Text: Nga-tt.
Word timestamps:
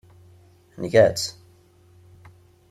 Nga-tt. 0.81 1.25